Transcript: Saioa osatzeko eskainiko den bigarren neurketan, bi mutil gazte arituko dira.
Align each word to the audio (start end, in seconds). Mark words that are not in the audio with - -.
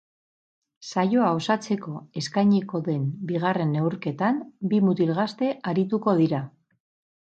Saioa 0.91 1.27
osatzeko 1.39 1.93
eskainiko 2.23 2.83
den 2.89 3.05
bigarren 3.35 3.79
neurketan, 3.81 4.43
bi 4.75 4.85
mutil 4.91 5.17
gazte 5.23 5.57
arituko 5.77 6.23
dira. 6.27 6.47